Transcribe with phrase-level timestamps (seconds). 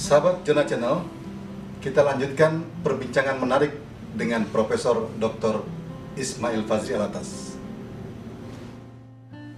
[0.00, 1.04] Sahabat Jona Channel,
[1.84, 3.76] kita lanjutkan perbincangan menarik
[4.16, 5.60] dengan Profesor Dr.
[6.16, 7.60] Ismail Fazri Alatas.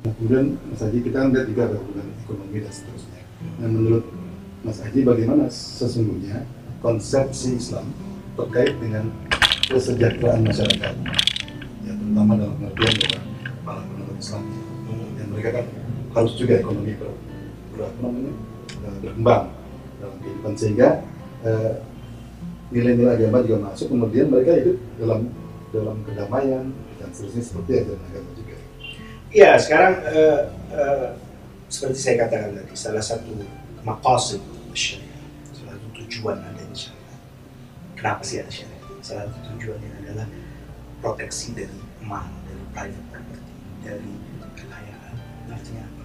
[0.02, 3.22] Nah, kemudian Mas Haji kita kan lihat juga ada hubungan ekonomi dan seterusnya.
[3.62, 4.04] Nah menurut
[4.66, 6.42] Mas Haji bagaimana sesungguhnya
[6.82, 7.86] konsepsi Islam
[8.34, 9.14] terkait dengan
[9.70, 10.94] kesejahteraan masyarakat,
[11.86, 13.20] ya terutama dalam pengertian bahwa
[13.62, 14.42] para penganut Islam
[15.22, 15.66] yang mereka kan
[16.18, 17.14] harus juga ekonomi ber,
[17.78, 17.94] ber,
[19.06, 19.61] berkembang
[20.42, 20.88] kehidupan sehingga
[21.46, 21.72] eh,
[22.74, 25.20] nilai-nilai agama juga masuk kemudian mereka hidup dalam
[25.70, 26.64] dalam kedamaian
[26.98, 28.56] dan seterusnya seperti ajaran agama juga.
[29.32, 30.40] Iya, sekarang eh,
[30.74, 31.08] eh,
[31.70, 33.32] seperti saya katakan tadi, salah satu
[33.86, 34.42] maqasid
[35.54, 37.20] salah satu tujuan adanya syariah.
[37.96, 38.82] Kenapa sih ada syariah?
[39.00, 40.26] Salah satu tujuannya adalah
[41.00, 43.52] proteksi dari mal, dari private property,
[43.84, 44.12] dari
[44.58, 45.14] kekayaan.
[45.48, 46.04] Artinya apa?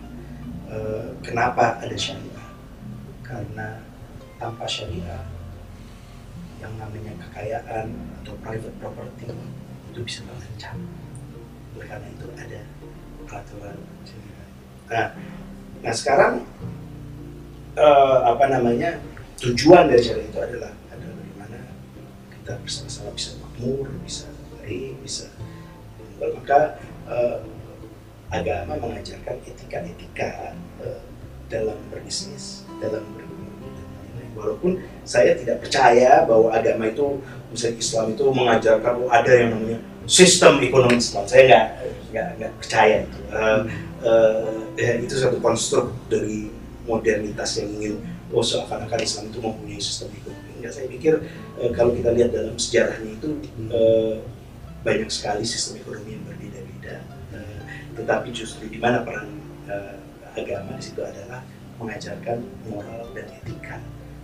[0.67, 2.47] Eh, kenapa ada syariah?
[3.27, 3.86] Karena
[4.37, 5.25] tanpa syariah,
[6.57, 9.25] yang namanya kekayaan atau private property
[9.93, 10.77] itu bisa terancam.
[11.77, 12.61] Oleh karena itu ada
[13.25, 13.77] peraturan.
[14.87, 15.07] Nah,
[15.83, 16.33] nah sekarang
[17.77, 18.97] eh, apa namanya
[19.37, 21.59] tujuan dari syariah itu adalah adalah bagaimana
[22.33, 24.25] kita bersama-sama bisa makmur, bisa
[24.57, 25.29] baik, bisa
[26.17, 27.37] maka eh,
[28.33, 31.01] agama mengajarkan etika-etika eh,
[31.47, 33.26] dalam berbisnis, dalam lain-lain.
[34.37, 37.17] Walaupun saya tidak percaya bahwa agama itu
[37.49, 41.25] misalnya Islam itu mengajarkan oh, ada yang namanya sistem ekonomi Islam.
[41.25, 41.65] Saya nggak
[42.13, 43.19] nggak nggak percaya itu.
[43.33, 43.61] Eh,
[44.05, 46.53] eh, ya, itu satu konstruk dari
[46.85, 47.93] modernitas yang ingin
[48.31, 50.51] oh seakan-akan Islam itu mempunyai sistem ekonomi.
[50.61, 51.13] Enggak, saya pikir
[51.59, 53.29] eh, kalau kita lihat dalam sejarahnya itu
[53.73, 54.15] eh,
[54.85, 56.95] banyak sekali sistem ekonomi yang berbeda-beda.
[57.35, 57.59] Eh,
[57.99, 59.27] tetapi justru di mana peran
[59.67, 59.95] eh,
[60.37, 61.43] agama di situ adalah
[61.77, 63.77] mengajarkan moral dan etika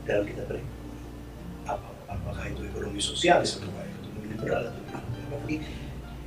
[0.04, 0.82] dalam kita berekonomi.
[1.64, 4.82] Apa, apakah itu ekonomi sosialis atau ekonomi liberal atau?
[5.34, 5.56] Tapi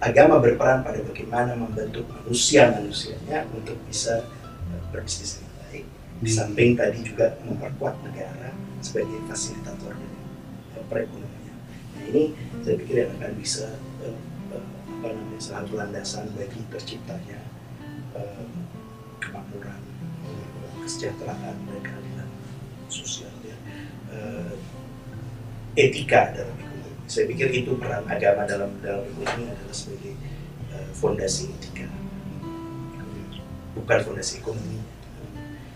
[0.03, 4.25] agama berperan pada bagaimana membentuk manusia-manusianya untuk bisa
[4.93, 5.85] berbisnis dengan baik.
[6.21, 11.57] Di samping tadi juga memperkuat negara sebagai fasilitator dari perekonomian.
[11.97, 12.23] Nah ini
[12.65, 13.67] saya pikir yang akan bisa
[14.05, 14.17] eh,
[14.53, 14.65] eh,
[15.01, 17.41] apa namanya satu landasan bagi terciptanya
[18.17, 18.47] eh,
[19.21, 19.81] kemakmuran,
[20.85, 21.83] kesejahteraan dan
[22.89, 23.57] sosial ya.
[24.13, 24.55] Eh,
[25.77, 26.93] etika dalam ekonomi.
[27.07, 30.15] Saya pikir itu peran agama dalam dalam ekonomi adalah sebagai
[30.73, 31.89] eh, fondasi etika,
[33.77, 34.81] bukan fondasi ekonomi.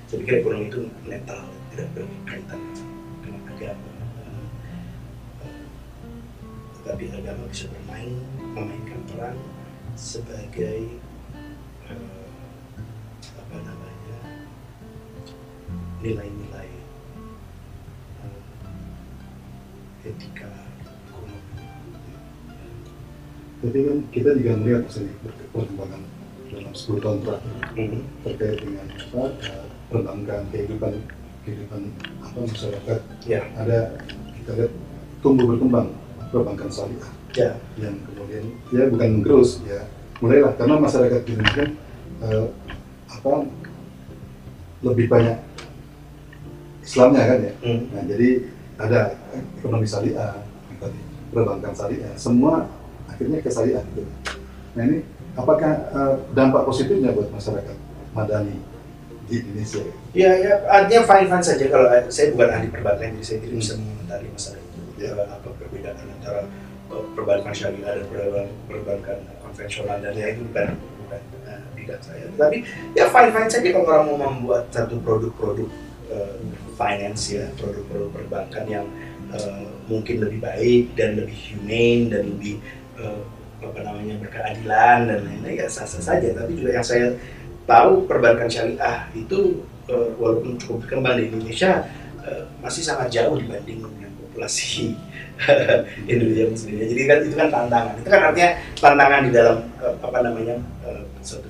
[0.08, 2.60] Saya pikir ekonomi itu netral, tidak berkaitan
[3.22, 3.90] dengan agama.
[5.44, 5.62] Eh,
[6.80, 8.16] Tetapi agama bisa bermain,
[8.56, 9.36] memainkan peran
[10.00, 10.96] sebagai
[13.50, 14.18] apa namanya
[16.00, 16.39] nilai-nilai
[20.02, 20.48] etika
[21.06, 21.38] ekonomi.
[23.60, 25.14] Tapi kan kita juga melihat misalnya
[25.52, 26.02] perkembangan
[26.50, 28.00] dalam 10 tahun terakhir Mhm.
[28.24, 29.22] terkait dengan apa
[29.90, 30.92] perbankan kehidupan
[31.44, 31.80] kehidupan
[32.20, 33.78] apa masyarakat Ya, ada
[34.34, 34.72] kita lihat
[35.20, 35.88] tumbuh berkembang
[36.30, 39.84] perbankan syariah ya, yang kemudian ya bukan menggerus ya
[40.18, 41.64] mulailah karena masyarakat di Indonesia
[42.22, 42.46] eh,
[43.10, 43.32] apa
[44.80, 45.38] lebih banyak
[46.80, 47.80] Islamnya kan ya Hmm.
[47.92, 48.28] nah jadi
[48.80, 49.00] ada
[49.60, 50.32] ekonomi syariah
[50.80, 52.64] tadi perbankan syariah semua
[53.06, 54.08] akhirnya ke syariah gitu
[54.72, 55.04] nah ini
[55.36, 57.76] apakah eh, dampak positifnya buat masyarakat
[58.16, 58.56] madani
[59.28, 63.22] di Indonesia Ya, ya, artinya fine fine saja kalau eh, saya bukan ahli perbankan, jadi
[63.22, 63.62] saya tidak Hmm.
[63.62, 64.80] bisa mengomentari masalah itu.
[64.98, 65.10] Ya.
[65.14, 66.42] Apa perbedaan antara
[66.90, 70.66] eh, perbankan syariah dan perbankan, perbankan konvensional dan ya itu bukan
[71.06, 71.20] bukan
[71.78, 72.26] bidang saya.
[72.34, 72.66] Tapi
[72.98, 75.70] ya fine fine saja kalau orang mau membuat satu produk-produk
[76.10, 76.36] eh,
[76.74, 78.86] finance ya, produk-produk perbankan yang
[79.32, 82.54] eh, mungkin lebih baik dan lebih humane dan lebih
[82.98, 83.20] eh,
[83.60, 86.28] apa namanya berkeadilan dan lain-lain ya sah-sah saja.
[86.32, 87.14] Tapi juga yang saya
[87.68, 91.86] tahu perbankan syariah itu eh, walaupun cukup berkembang di Indonesia
[92.24, 94.96] eh, masih sangat jauh dibanding dengan populasi
[96.10, 96.84] Indonesia sendiri.
[96.90, 97.94] Jadi kan itu kan tantangan.
[98.00, 100.56] Itu kan artinya tantangan di dalam eh, apa namanya
[100.88, 101.48] eh, suatu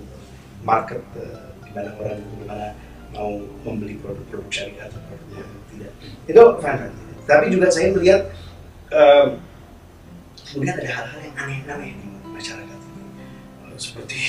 [0.67, 2.67] market eh, di mana orang di mana
[3.15, 5.93] mau membeli produk-produk syariah atau produk yang tidak.
[6.31, 6.91] Itu fine.
[7.27, 8.21] Tapi juga saya melihat
[8.91, 9.27] eh,
[10.51, 13.03] kemudian ada hal-hal yang aneh-aneh di masyarakat ini.
[13.67, 14.21] Eh, Seperti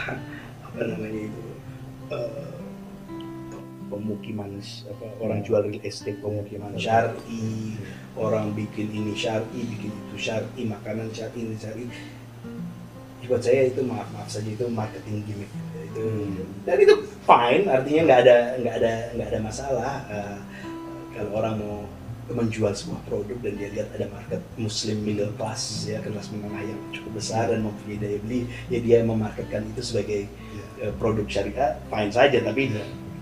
[0.66, 1.44] apa namanya itu
[2.12, 2.58] eh,
[3.88, 7.16] pemukiman apa orang jual real estate pemukiman syari
[8.20, 11.88] orang bikin ini syari bikin itu syari makanan syari ini syari
[13.28, 15.52] buat saya itu maaf maaf saja itu marketing gimmick
[15.88, 16.04] itu
[16.62, 16.94] dan itu
[17.24, 20.38] fine artinya nggak ada nggak ada nggak ada masalah Eh,
[21.16, 21.76] kalau orang mau
[22.28, 26.80] menjual sebuah produk dan dia lihat ada market muslim middle class ya kelas menengah yang
[26.92, 30.88] cukup besar dan mempunyai daya beli ya dia memarketkan itu sebagai Iya.
[30.88, 32.38] uh, produk syariah fine saja.
[32.38, 32.70] Tapi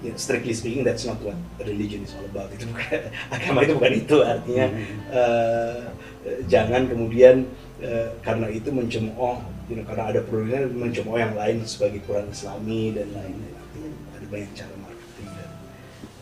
[0.05, 2.51] you know, strictly speaking that's not what religion is all about.
[2.53, 3.01] Itu bukan
[3.35, 4.17] agama itu bukan itu.
[4.23, 4.67] Artinya
[5.15, 5.79] eh,
[6.27, 7.47] eh, jangan kemudian
[7.81, 13.11] eh, karena itu mencemooh you karena ada produknya mencemooh yang lain sebagai kurang islami dan
[13.11, 15.51] lain-lain artinya ada banyak cara marketing dan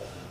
[0.00, 0.22] eh,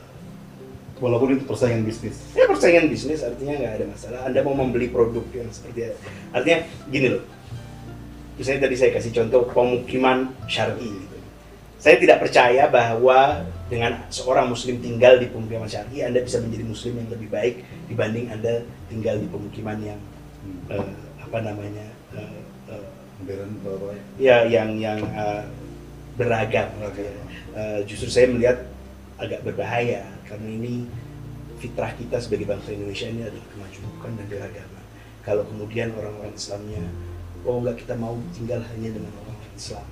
[0.97, 2.17] Walaupun itu persaingan bisnis.
[2.33, 5.93] ya persaingan bisnis artinya nggak ada masalah anda mau membeli produk yang seperti
[6.33, 7.23] artinya gini loh
[8.33, 11.17] misalnya tadi saya kasih contoh pemukiman syar'i gitu.
[11.77, 16.93] saya tidak percaya bahwa dengan seorang muslim tinggal di pemukiman syar'i anda bisa menjadi muslim
[16.97, 17.55] yang lebih baik
[17.85, 20.01] dibanding anda tinggal di pemukiman yang
[20.73, 20.89] eh,
[21.21, 21.85] apa namanya
[22.17, 22.42] eh,
[23.23, 23.51] Modern
[24.19, 25.43] ya yang yang eh,
[26.19, 27.03] beragam Beragam.
[27.03, 27.15] ya.
[27.53, 28.67] Eh, justru saya melihat
[29.17, 30.85] agak berbahaya karena ini
[31.57, 34.83] fitrah kita sebagai bangsa Indonesia ini adalah kemajuan dan keragaman
[35.23, 36.83] kalau kemudian orang-orang Islamnya
[37.47, 39.87] oh enggak kita mau tinggal hanya dengan orang Islam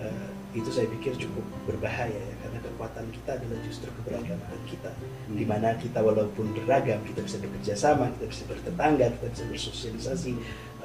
[0.00, 4.88] Eh, itu saya pikir cukup berbahaya ya karena kekuatan kita adalah justru keberagaman kita.
[5.28, 10.32] Di mana kita walaupun beragam kita bisa bekerja sama kita bisa bertetangga kita bisa bersosialisasi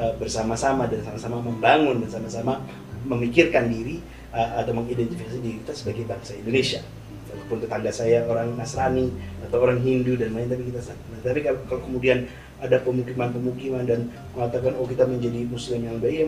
[0.04, 2.60] eh, bersama-sama dan sama-sama membangun dan sama-sama
[3.08, 4.04] memikirkan diri
[4.36, 6.84] eh, atau mengidentifikasi diri kita sebagai bangsa Indonesia.
[7.32, 9.08] Walaupun tetangga saya orang Nasrani
[9.48, 12.28] atau orang Hindu dan lain tapi kita Nah, tapi kalau, kemudian
[12.60, 16.28] ada pemukiman-pemukiman dan mengatakan oh kita menjadi muslim yang baik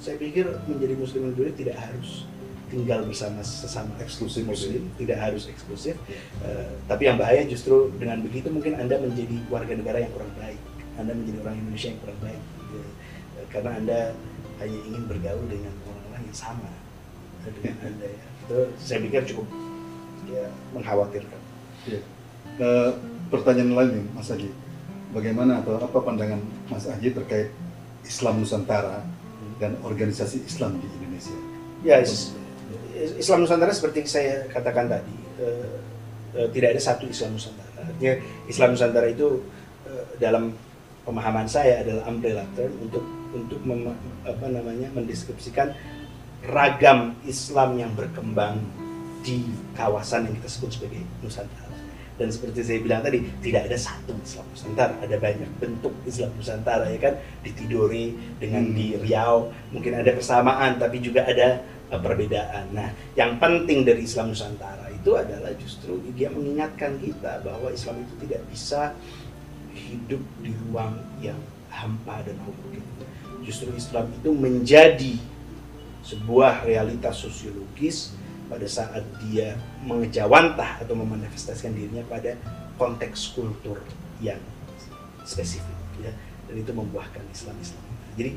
[0.00, 2.24] saya pikir menjadi muslim yang baik tidak harus
[2.68, 5.96] tinggal bersama sesama Eksklusif muslim tidak harus eksklusif.
[6.44, 10.60] Eh, tapi yang bahaya justru dengan begitu mungkin anda menjadi warga negara yang kurang baik.
[11.00, 12.42] Anda menjadi orang Indonesia yang kurang baik.
[12.42, 12.78] Gitu.
[13.40, 14.00] Eh, karena anda
[14.60, 16.70] hanya ingin bergaul dengan orang-orang yang sama
[17.56, 18.24] dengan anda ya.
[18.46, 19.48] Itu saya pikir cukup
[20.28, 20.44] ya
[20.76, 21.40] mengkhawatirkan.
[21.88, 22.00] Iya.
[22.58, 22.90] Eh,
[23.32, 24.50] pertanyaan lain nih, Mas Haji.
[25.14, 27.48] Bagaimana atau apa pandangan Mas Haji terkait
[28.04, 29.04] Islam Nusantara
[29.56, 31.38] dan organisasi Islam di Indonesia?
[31.86, 32.02] Ya,
[32.98, 35.70] Islam Nusantara seperti saya katakan tadi, eh,
[36.34, 37.78] eh, tidak ada satu Islam Nusantara.
[37.78, 38.14] Artinya
[38.50, 39.42] Islam Nusantara itu
[39.86, 40.52] eh, dalam
[41.06, 45.72] pemahaman saya adalah umbrella term untuk untuk mem- apa namanya mendeskripsikan
[46.48, 48.60] ragam Islam yang berkembang
[49.22, 51.66] di kawasan yang kita sebut sebagai Nusantara.
[52.18, 56.90] Dan seperti saya bilang tadi, tidak ada satu Islam Nusantara, ada banyak bentuk Islam Nusantara
[56.90, 57.14] ya kan,
[57.46, 58.10] di Tidore
[58.42, 62.68] dengan di Riau, mungkin ada kesamaan tapi juga ada perbedaan.
[62.76, 68.14] Nah, yang penting dari Islam Nusantara itu adalah justru dia mengingatkan kita bahwa Islam itu
[68.28, 68.92] tidak bisa
[69.72, 71.38] hidup di ruang yang
[71.72, 72.84] hampa dan homogene.
[73.46, 75.14] Justru Islam itu menjadi
[76.04, 78.12] sebuah realitas sosiologis
[78.48, 82.32] pada saat dia mengejawantah atau memanifestasikan dirinya pada
[82.80, 83.76] konteks kultur
[84.24, 84.40] yang
[85.28, 86.12] spesifik ya
[86.48, 87.84] dan itu membuahkan Islam Islam
[88.16, 88.30] jadi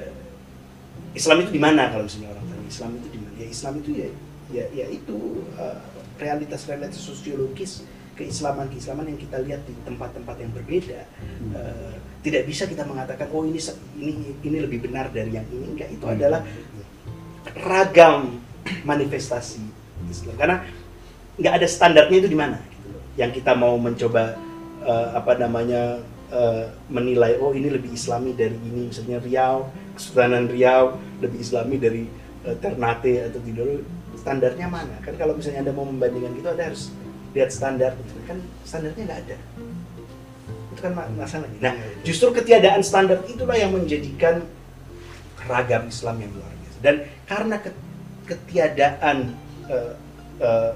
[0.00, 0.14] eh,
[1.12, 3.34] Islam itu di mana kalau misalnya orang tanya Islam itu di mana?
[3.40, 4.08] Ya Islam itu ya
[4.52, 5.78] ya, ya itu eh,
[6.20, 7.84] realitas-realitas sosiologis
[8.18, 11.00] keislaman keislaman yang kita lihat di tempat-tempat yang berbeda.
[11.54, 13.62] Eh, tidak bisa kita mengatakan oh ini
[13.96, 15.72] ini ini lebih benar dari yang ini.
[15.72, 16.42] Enggak itu adalah
[17.56, 18.42] ragam
[18.84, 19.62] manifestasi
[20.10, 20.36] Islam.
[20.36, 20.56] Karena
[21.38, 23.02] nggak ada standarnya itu di mana gitu loh.
[23.14, 24.34] yang kita mau mencoba
[24.82, 26.02] eh, apa namanya
[26.34, 32.04] eh, menilai oh ini lebih Islami dari ini misalnya Riau Kesultanan Riau lebih Islami dari
[32.56, 33.84] Ternate atau Tidore
[34.16, 34.96] standarnya mana?
[35.04, 36.92] Kan kalau misalnya anda mau membandingkan gitu anda harus
[37.36, 37.92] lihat standar.
[38.24, 39.36] Kan standarnya nggak ada.
[40.72, 41.74] Itu kan ma- masalahnya nah
[42.06, 44.46] justru ketiadaan standar itulah yang menjadikan
[45.44, 46.78] ragam Islam yang luar biasa.
[46.84, 46.94] Dan
[47.26, 47.80] karena ke-
[48.28, 49.16] ketiadaan
[49.68, 49.92] eh,
[50.38, 50.72] eh,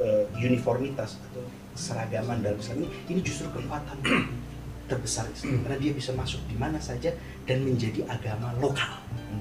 [0.00, 1.44] eh, uniformitas atau
[1.76, 3.96] seragaman dalam Islam ini ini justru kekuatan
[4.90, 5.62] terbesar Islam.
[5.62, 7.14] Karena dia bisa masuk di mana saja
[7.48, 8.92] dan menjadi agama lokal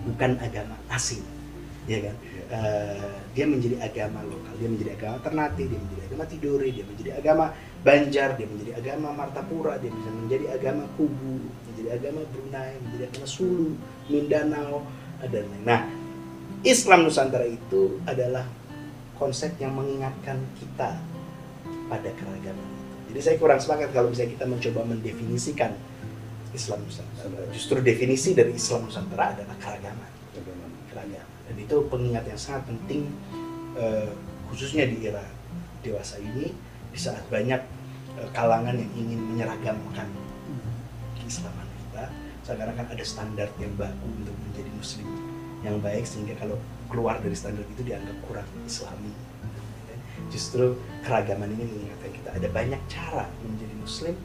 [0.08, 1.24] bukan agama asing
[1.90, 2.16] ya kan?
[2.50, 7.12] Eh, dia menjadi agama lokal dia menjadi agama Ternate dia menjadi agama Tidore dia menjadi
[7.18, 7.46] agama
[7.80, 11.38] Banjar dia menjadi agama Martapura dia bisa menjadi agama Kubu
[11.70, 13.70] menjadi agama Brunei menjadi agama Sulu
[14.10, 14.82] Mindanao
[15.30, 15.82] dan lain nah
[16.66, 18.44] Islam Nusantara itu adalah
[19.16, 20.96] konsep yang mengingatkan kita
[21.88, 22.86] pada keragaman itu.
[23.12, 25.72] Jadi saya kurang sepakat kalau misalnya kita mencoba mendefinisikan
[26.54, 27.46] Islam Nusantara.
[27.54, 30.12] Justru definisi dari Islam Nusantara adalah keragaman,
[30.90, 31.28] keragaman.
[31.50, 33.10] Dan itu pengingat yang sangat penting
[33.78, 34.10] eh,
[34.50, 35.22] khususnya di era
[35.82, 36.54] dewasa ini
[36.94, 37.62] di saat banyak
[38.18, 40.10] eh, kalangan yang ingin menyeragamkan
[41.18, 42.06] keislaman kita
[42.46, 45.10] seakan-akan ada standar yang baku untuk menjadi muslim
[45.66, 46.58] yang baik sehingga kalau
[46.90, 49.14] keluar dari standar itu dianggap kurang islami
[50.28, 50.78] Justru
[51.08, 54.16] keragaman ini mengingatkan kita ada banyak cara menjadi Muslim,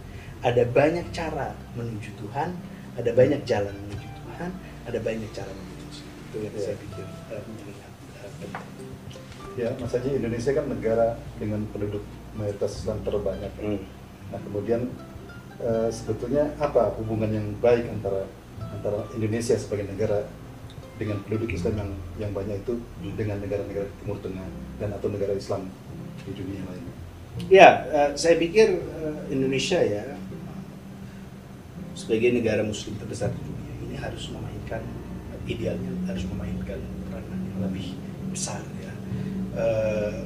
[0.45, 2.53] ada banyak cara menuju Tuhan,
[2.95, 4.51] ada banyak jalan menuju Tuhan,
[4.85, 6.11] ada banyak cara menuju Muslim.
[6.29, 6.61] Itu yang Ya.
[6.61, 8.67] saya pikir uh, mengingat uh, penting.
[9.55, 11.09] Ya, Mas Haji, Indonesia kan negara
[11.39, 12.03] dengan penduduk
[12.35, 13.55] mayoritas Islam terbanyak.
[13.63, 13.79] Hmm.
[14.35, 14.91] Nah, kemudian
[15.63, 18.27] eh, sebetulnya apa hubungan yang baik antara
[18.59, 20.27] antara Indonesia sebagai negara
[20.99, 23.15] dengan penduduk Islam yang yang banyak itu Hmm.
[23.15, 24.43] dengan negara-negara Timur Tengah
[24.83, 25.71] dan atau negara Islam
[26.27, 26.85] di dunia lain?
[27.47, 30.14] Ya, eh, saya pikir eh, Indonesia ya
[31.95, 34.83] sebagai negara Muslim terbesar di dunia ini harus memainkan
[35.45, 37.87] idealnya harus memainkan peranan yang lebih
[38.31, 38.93] besar ya,
[39.55, 40.19] Eh,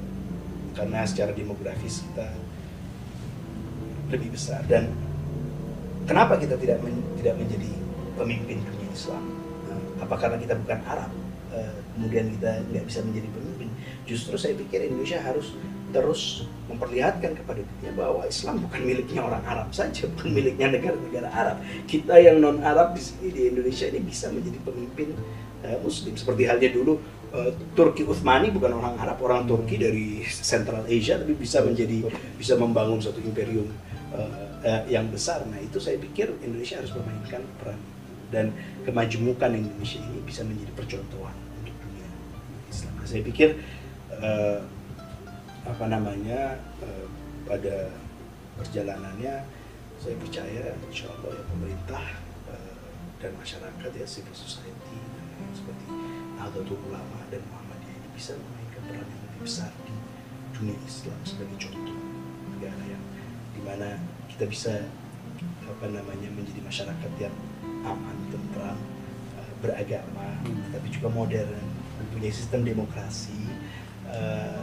[0.72, 2.32] karena secara demografis kita
[4.08, 4.88] lebih besar dan
[6.08, 7.68] kenapa kita tidak men- tidak menjadi
[8.16, 9.20] pemimpin dunia Islam?
[9.68, 11.10] Eh, Apa karena kita bukan Arab?
[11.48, 13.68] eh, kemudian kita nggak bisa menjadi pemimpin.
[14.04, 15.52] Justru saya pikir Indonesia harus
[15.88, 21.56] terus memperlihatkan kepada dunia bahwa Islam bukan miliknya orang Arab saja, bukan miliknya negara-negara Arab.
[21.88, 25.16] Kita yang non Arab di sini di Indonesia ini bisa menjadi pemimpin
[25.64, 26.12] eh, Muslim.
[26.14, 27.00] Seperti halnya dulu
[27.32, 32.04] eh, Turki Utsmani bukan orang Arab, orang Turki dari Central Asia, tapi bisa menjadi
[32.36, 33.72] bisa membangun suatu imperium
[34.12, 35.48] eh, eh, yang besar.
[35.48, 37.80] Nah itu saya pikir Indonesia harus memainkan peran
[38.28, 38.52] dan
[38.84, 41.32] kemajemukan Indonesia ini bisa menjadi percontohan
[41.64, 42.08] untuk dunia
[42.68, 42.92] Islam.
[43.00, 43.56] Nah, saya pikir
[44.20, 44.60] eh,
[45.68, 47.06] apa namanya eh,
[47.44, 47.92] pada
[48.56, 49.44] perjalanannya
[50.00, 52.04] saya percaya insya Allah ya pemerintah
[52.48, 52.88] eh,
[53.20, 55.86] dan masyarakat ya civil society eh, seperti
[56.40, 59.94] Nahdlatul Ulama dan Muhammadiyah ini bisa memainkan peran yang lebih besar di
[60.56, 61.98] dunia Islam sebagai contoh
[62.56, 63.04] negara yang
[63.52, 64.00] di mana
[64.32, 64.74] kita bisa
[65.68, 67.34] apa namanya menjadi masyarakat yang
[67.84, 68.78] aman, tentram,
[69.36, 70.32] eh, beragama,
[70.72, 71.68] tapi juga modern,
[72.00, 73.36] mempunyai sistem demokrasi
[74.08, 74.57] eh,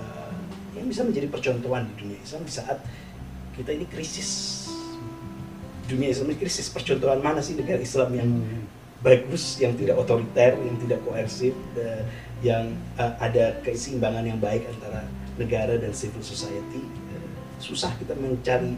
[0.86, 2.78] yang bisa menjadi percontohan di dunia Islam di saat
[3.58, 4.30] kita ini krisis
[5.90, 8.30] dunia Islam ini krisis percontohan mana sih negara Islam yang
[9.02, 11.54] bagus, yang tidak otoriter, yang tidak koersif,
[12.42, 15.06] yang eh, ada keseimbangan yang baik antara
[15.42, 16.82] negara dan civil society.
[16.82, 17.28] Eh,
[17.62, 18.78] susah kita mencari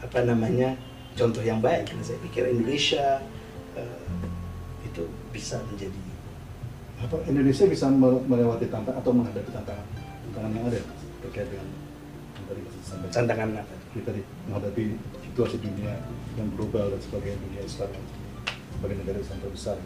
[0.00, 0.76] apa namanya
[1.16, 1.92] contoh yang baik.
[1.92, 3.20] Nah, saya pikir Indonesia
[3.76, 4.04] eh,
[4.84, 6.04] itu bisa menjadi
[7.04, 9.88] Apa Indonesia bisa me- melewati tantangan atau menghadapi tantangan
[10.24, 10.80] tantangan yang ada
[11.28, 11.68] terkait dengan
[13.08, 13.48] tantangan
[13.96, 14.84] kita di- menghadapi
[15.30, 15.96] situasi dunia
[16.36, 17.90] yang global dan sebagainya dunia Islam
[18.74, 19.76] sebagai negara Islam terbesar.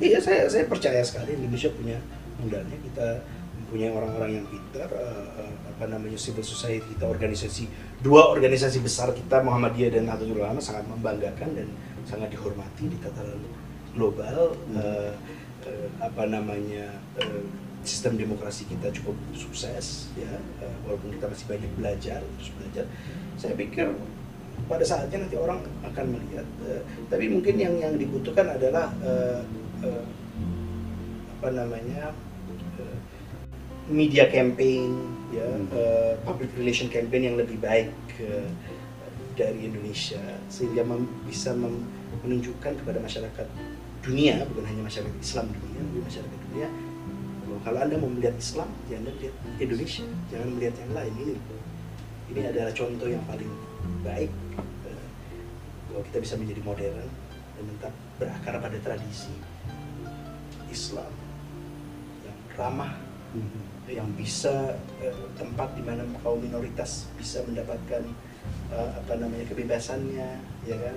[0.00, 1.98] Iya, saya saya percaya sekali Indonesia punya
[2.40, 3.22] modalnya kita
[3.60, 7.68] mempunyai orang-orang yang pintar, eh, apa namanya civil society kita, organisasi
[8.00, 11.68] dua organisasi besar kita Muhammadiyah dan Nahdlatul Ulama sangat membanggakan dan
[12.08, 13.38] sangat dihormati di tataran
[13.92, 14.56] global.
[14.72, 15.12] Eh,
[15.68, 16.88] eh, apa namanya
[17.20, 17.44] eh,
[17.82, 22.84] sistem demokrasi kita cukup sukses ya, eh, walaupun kita masih banyak belajar terus belajar.
[23.38, 23.90] Saya pikir
[24.70, 29.40] pada saatnya nanti orang akan melihat eh, tapi mungkin yang yang dibutuhkan adalah eh,
[29.82, 30.04] eh,
[31.42, 32.14] apa namanya
[33.90, 34.94] media campaign
[35.34, 37.90] ya eh, public relation campaign yang lebih baik
[38.22, 38.48] eh,
[39.34, 41.88] dari Indonesia sehingga mem- bisa mem-
[42.22, 43.46] menunjukkan kepada masyarakat
[44.04, 46.68] dunia bukan hanya masyarakat Islam dunia tapi masyarakat dunia
[47.62, 51.34] kalau anda mau melihat Islam ya anda lihat Indonesia jangan melihat yang lain ini
[52.34, 53.52] ini adalah contoh yang paling
[54.02, 54.32] baik
[54.90, 55.06] eh,
[55.90, 57.08] bahwa kita bisa menjadi modern
[57.54, 59.34] dan tetap berakar pada tradisi
[60.72, 61.12] Islam
[62.26, 62.92] yang ramah
[63.86, 68.02] yang bisa eh, tempat di mana kaum minoritas bisa mendapatkan
[68.74, 70.28] eh, apa namanya kebebasannya
[70.66, 70.96] ya kan?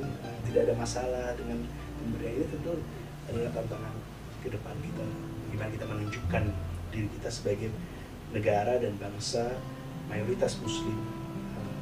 [0.49, 1.61] Tidak ada masalah dengan
[2.01, 2.41] pemberian.
[2.41, 2.73] Ini tentu
[3.25, 3.95] adalah tantangan
[4.45, 6.43] ke depan kita bagaimana kita menunjukkan
[6.91, 7.69] diri kita sebagai
[8.35, 9.55] negara dan bangsa
[10.11, 10.99] mayoritas muslim
[11.55, 11.77] eh,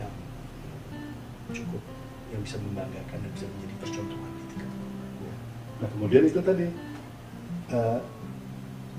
[0.00, 0.12] yang
[1.52, 1.84] cukup
[2.32, 4.70] yang bisa membanggakan dan bisa menjadi percontohan gitu kan.
[5.84, 6.66] Nah kemudian itu tadi
[7.76, 7.98] eh,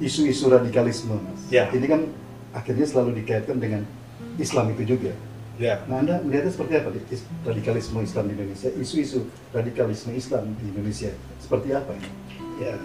[0.05, 1.41] isu-isu radikalisme, mas.
[1.50, 1.65] Ya.
[1.74, 2.05] Ini kan
[2.53, 3.89] akhirnya selalu dikaitkan dengan
[4.38, 5.17] Islam itu juga.
[5.58, 5.81] Ya.
[5.89, 8.69] Nah anda melihatnya seperti apa di is- radikalisme Islam di Indonesia?
[8.69, 11.10] Isu-isu radikalisme Islam di Indonesia
[11.41, 12.10] seperti apa ini?
[12.60, 12.75] Ya,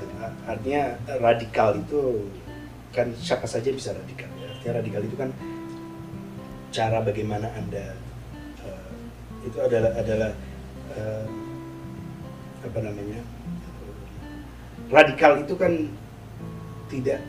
[0.47, 0.83] artinya
[1.19, 2.31] radikal itu
[2.95, 4.31] kan siapa saja bisa radikal.
[4.38, 4.47] Ya.
[4.54, 5.31] Artinya radikal itu kan
[6.71, 7.95] cara bagaimana anda
[8.62, 8.90] eh,
[9.47, 10.31] itu adalah adalah
[10.95, 11.26] eh,
[12.64, 13.21] apa namanya
[14.90, 15.73] radikal itu kan
[16.90, 17.21] tidak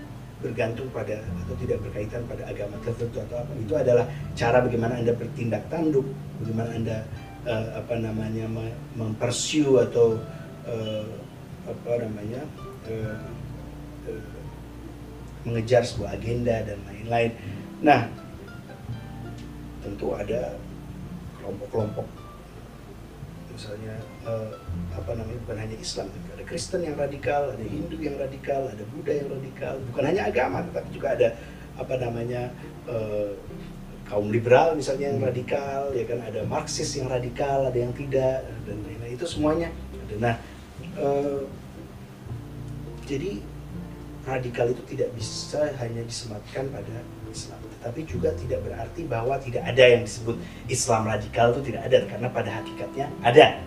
[0.41, 4.05] bergantung pada atau tidak berkaitan pada agama tertentu atau apa itu adalah
[4.37, 6.05] cara bagaimana anda bertindak tanduk
[6.41, 6.97] bagaimana anda
[7.45, 10.21] eh, apa namanya me- mempersiu atau
[10.69, 11.24] eh,
[11.65, 12.41] apa namanya
[12.85, 13.19] eh,
[14.09, 14.25] eh,
[15.45, 17.31] mengejar sebuah agenda dan lain-lain.
[17.85, 18.09] Nah,
[19.85, 20.57] tentu ada
[21.41, 22.07] kelompok-kelompok
[23.55, 23.95] misalnya
[24.27, 24.51] eh,
[24.91, 29.13] apa namanya bukan hanya Islam ada Kristen yang radikal, ada Hindu yang radikal, ada Buddha
[29.15, 31.27] yang radikal, bukan hanya agama tetapi juga ada
[31.79, 32.51] apa namanya
[32.89, 33.31] eh,
[34.05, 38.77] kaum liberal misalnya yang radikal, ya kan ada Marxis yang radikal, ada yang tidak dan
[38.85, 39.69] lain-lain itu semuanya.
[40.21, 40.37] Nah,
[40.99, 41.41] eh,
[43.05, 43.31] jadi
[44.25, 46.97] radikal itu tidak bisa hanya disematkan pada
[47.29, 50.35] Islam, tetapi juga tidak berarti bahwa tidak ada yang disebut
[50.65, 53.61] Islam radikal itu tidak ada karena pada hakikatnya ada.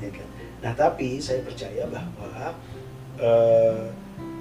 [0.00, 0.28] Ya kan?
[0.58, 2.56] Nah, tapi saya percaya bahwa
[3.20, 3.84] eh,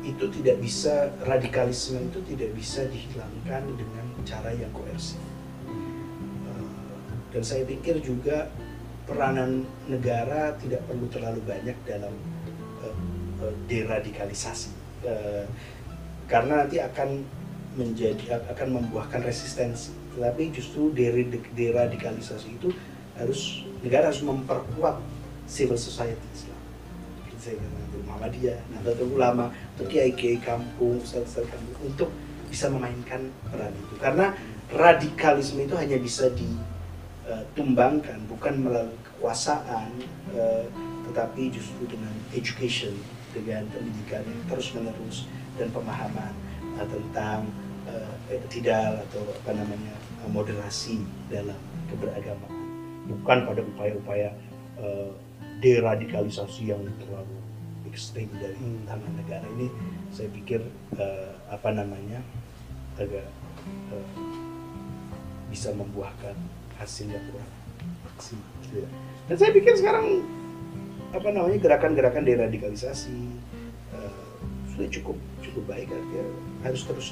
[0.08, 5.20] itu tidak bisa radikalisme itu tidak bisa dihilangkan dengan cara yang koersif.
[5.68, 6.68] Eh,
[7.36, 8.48] dan saya pikir juga
[9.08, 12.14] peranan negara tidak perlu terlalu banyak dalam
[12.84, 12.96] eh,
[13.42, 15.46] eh, deradikalisasi Eh,
[16.26, 17.22] karena nanti akan
[17.78, 19.94] menjadi akan membuahkan resistensi.
[20.18, 20.90] Tetapi justru
[21.54, 22.74] deradikalisasi itu
[23.14, 24.98] harus negara harus memperkuat
[25.46, 26.60] civil society Islam.
[27.38, 32.10] Saya itu Muhammadiyah, Nahdlatul Ulama, atau kiai-kiai kampung, ustaz-ustaz kampung untuk
[32.50, 33.94] bisa memainkan peran itu.
[34.02, 34.34] Karena
[34.74, 36.34] radikalisme itu hanya bisa
[37.28, 39.92] ditumbangkan bukan melalui kekuasaan,
[40.32, 40.66] eh,
[41.12, 42.96] tetapi justru dengan education,
[43.36, 45.28] dengan pendidikan yang terus menerus
[45.60, 46.34] dan pemahaman
[46.78, 47.50] uh, tentang
[47.90, 48.14] uh,
[48.48, 51.58] tidak atau apa namanya uh, moderasi dalam
[51.90, 52.54] keberagamaan
[53.08, 54.30] bukan pada upaya-upaya
[54.78, 55.12] uh,
[55.64, 57.38] deradikalisasi yang terlalu
[57.88, 59.48] ekstrim dari tanah negara.
[59.58, 59.68] Ini
[60.14, 60.62] saya pikir
[61.00, 62.22] uh, apa namanya
[63.00, 63.26] agak
[63.96, 64.08] uh,
[65.48, 66.36] bisa membuahkan
[66.78, 67.52] hasil yang kurang
[68.06, 68.52] maksimal.
[69.28, 70.24] Dan saya pikir sekarang
[71.12, 73.16] apa namanya gerakan-gerakan deradikalisasi
[73.96, 74.36] uh,
[74.76, 76.26] sudah cukup cukup baik artinya
[76.64, 77.08] harus terus.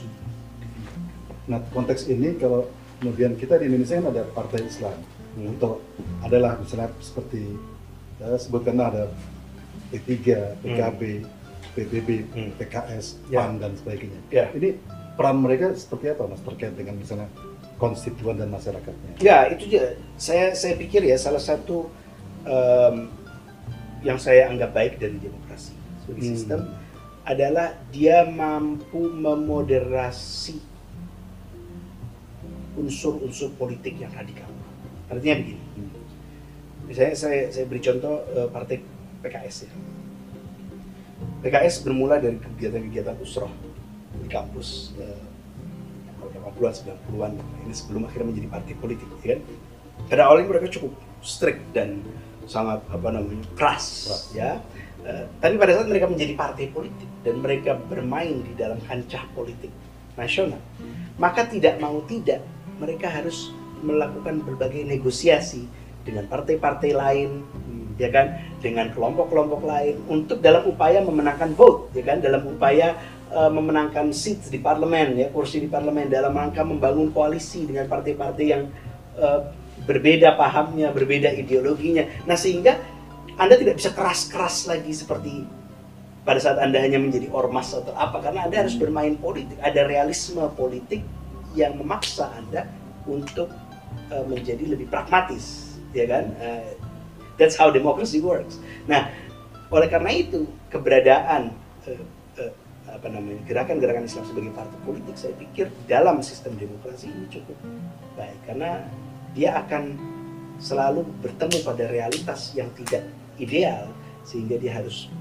[1.48, 2.68] Nah konteks ini kalau
[3.00, 4.98] kemudian kita di Indonesia kan ada partai Islam
[5.36, 5.52] Hmm.
[5.60, 5.84] atau
[6.24, 7.60] adalah misalnya seperti
[8.24, 9.04] ya, sebutkanlah ada
[9.92, 10.16] P3,
[10.64, 11.02] PKB,
[11.76, 12.52] PBB, Hmm.
[12.56, 13.44] PKS, Ya.
[13.44, 14.16] PAN dan sebagainya.
[14.32, 14.48] Ya.
[14.56, 14.80] Ini
[15.20, 17.28] peran mereka seperti apa mas terkait dengan misalnya
[17.76, 19.20] konstituen dan masyarakatnya?
[19.20, 21.92] Ya itu juga saya saya pikir ya salah satu
[22.48, 23.12] em,
[24.06, 25.74] yang saya anggap baik dari demokrasi
[26.06, 26.32] sebagai Hmm.
[26.32, 26.62] sistem
[27.26, 30.62] adalah dia mampu memoderasi
[32.78, 34.46] unsur-unsur politik yang radikal.
[35.10, 35.62] Artinya begini,
[36.86, 38.78] misalnya saya saya beri contoh eh, partai
[39.26, 39.72] PKS ya.
[41.42, 43.50] PKS bermula dari kegiatan-kegiatan usroh
[44.22, 45.22] di kampus eh,
[46.46, 46.74] 80-an,
[47.10, 47.34] 90-an
[47.66, 49.42] ini sebelum akhirnya menjadi partai politik ya kan.
[50.06, 50.94] Pada awalnya mereka cukup
[51.26, 52.06] strict dan
[52.46, 53.86] sangat apa namanya keras,
[54.38, 54.62] ya.
[55.06, 59.70] Eh, tapi pada saat mereka menjadi partai politik dan mereka bermain di dalam kancah politik
[60.18, 60.62] nasional,
[61.18, 62.42] maka tidak mau tidak
[62.78, 63.54] mereka harus
[63.86, 65.66] melakukan berbagai negosiasi
[66.06, 67.42] dengan partai-partai lain,
[67.98, 72.98] ya kan, dengan kelompok-kelompok lain untuk dalam upaya memenangkan vote, ya kan, dalam upaya
[73.36, 78.46] eh, memenangkan seats di parlemen, ya kursi di parlemen dalam rangka membangun koalisi dengan partai-partai
[78.48, 78.72] yang
[79.20, 79.40] eh,
[79.84, 82.08] berbeda pahamnya, berbeda ideologinya.
[82.24, 82.80] Nah sehingga
[83.36, 85.44] anda tidak bisa keras-keras lagi seperti
[86.26, 89.60] pada saat Anda hanya menjadi ormas atau apa karena Anda harus bermain politik.
[89.62, 91.04] Ada realisme politik
[91.54, 92.66] yang memaksa Anda
[93.06, 93.52] untuk
[94.10, 96.34] uh, menjadi lebih pragmatis, ya kan?
[96.42, 96.74] Uh,
[97.38, 98.58] that's how democracy works.
[98.90, 99.12] Nah,
[99.70, 101.54] oleh karena itu keberadaan
[101.86, 102.04] uh, uh,
[102.96, 107.60] apa namanya gerakan-gerakan Islam sebagai partai politik saya pikir dalam sistem demokrasi ini cukup
[108.16, 108.88] baik karena
[109.36, 110.00] dia akan
[110.64, 113.04] selalu bertemu pada realitas yang tidak
[113.36, 113.92] ideal
[114.24, 115.12] sehingga dia harus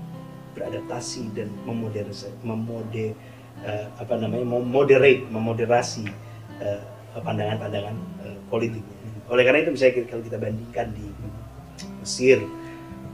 [0.55, 3.19] beradaptasi dan memoderasi, memode
[3.67, 6.07] eh, apa namanya memoderate, memoderasi
[6.63, 6.83] eh,
[7.19, 8.95] pandangan-pandangan eh, politiknya.
[9.27, 11.07] Oleh karena itu misalnya kalau kita bandingkan di
[11.99, 12.39] Mesir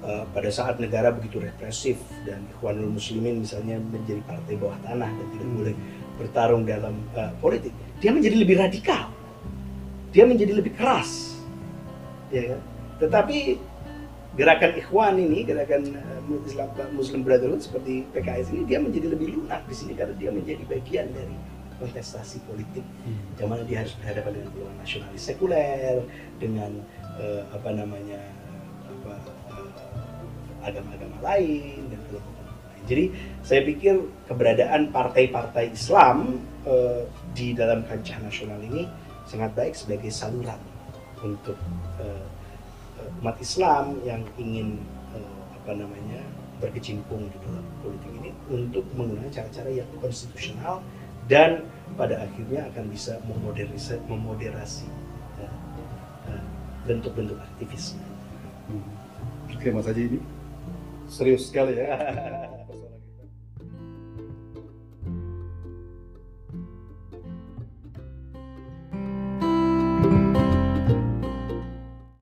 [0.04, 5.26] eh, pada saat negara begitu represif dan Ikhwanul Muslimin misalnya menjadi partai bawah tanah dan
[5.32, 5.74] tidak boleh
[6.20, 7.72] bertarung dalam eh, politik,
[8.04, 9.08] dia menjadi lebih radikal,
[10.12, 11.40] dia menjadi lebih keras,
[12.28, 12.60] ya kan?
[13.00, 13.56] Tetapi
[14.36, 19.64] gerakan Ikhwan ini, gerakan eh, Islam Muslim Brotherhood seperti PKS ini, dia menjadi lebih lunak
[19.64, 21.36] di sini karena dia menjadi bagian dari
[21.80, 22.84] kontestasi politik.
[23.40, 26.04] Yang mana dia harus berhadapan dengan golongan nasionalis sekuler
[26.36, 26.70] dengan
[27.16, 28.20] eh, apa namanya
[30.64, 32.82] agama-agama lain dan kelompok-kelompok lain.
[32.88, 33.04] Jadi
[33.44, 33.94] saya pikir
[34.26, 37.04] keberadaan partai-partai Islam eh,
[37.36, 38.88] di dalam kancah nasional ini
[39.28, 40.58] sangat baik sebagai saluran
[41.22, 41.56] untuk
[42.02, 42.26] eh,
[42.98, 44.80] eh, umat Islam yang ingin
[45.14, 46.20] eh, apa namanya
[46.60, 50.84] berkecimpung di dalam politik ini untuk menggunakan cara-cara yang konstitusional
[51.30, 51.64] dan
[51.96, 54.86] pada akhirnya akan bisa memoderasi, memoderasi
[55.40, 55.54] eh,
[56.28, 56.44] eh,
[56.84, 58.02] bentuk-bentuk aktivisme.
[59.50, 60.18] Oke Mas Haji ini
[61.10, 61.98] serius sekali ya.